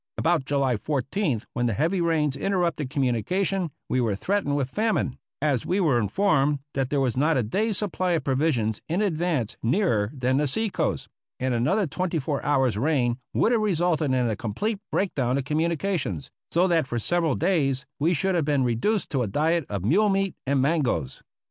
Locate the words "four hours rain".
12.17-13.19